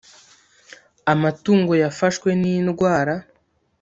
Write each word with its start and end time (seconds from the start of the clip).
amatungo 1.13 1.71
yafashwe 1.83 2.29
n;indwara 2.41 3.15